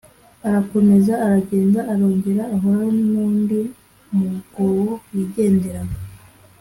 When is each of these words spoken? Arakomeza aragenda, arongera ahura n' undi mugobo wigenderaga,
Arakomeza 0.47 1.13
aragenda, 1.25 1.79
arongera 1.93 2.43
ahura 2.55 2.87
n' 3.11 3.17
undi 3.25 3.59
mugobo 4.17 4.89
wigenderaga, 5.11 5.97